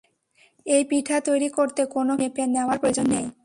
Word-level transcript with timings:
এই 0.65 0.83
পিঠা 0.89 1.17
তৈরি 1.21 1.49
করতে 1.49 1.81
কোনো 1.85 2.13
কিছুই 2.13 2.21
মেপে 2.21 2.43
নেওয়ার 2.47 2.77
প্রয়োজন 2.79 3.07
নেই। 3.09 3.25